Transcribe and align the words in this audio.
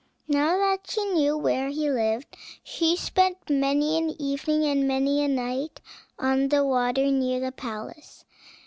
Now 0.27 0.57
that 0.57 0.89
she 0.89 1.05
knew 1.05 1.37
where 1.37 1.69
he 1.69 1.87
lived, 1.91 2.35
she 2.63 2.95
spent 2.95 3.51
many 3.51 3.99
an 3.99 4.19
evening 4.19 4.63
and 4.63 4.87
many 4.87 5.23
a 5.23 5.27
night 5.27 5.79
on 6.17 6.47
the 6.47 6.65
water 6.65 7.11
near 7.11 7.39
the 7.39 7.51
palace. 7.51 8.25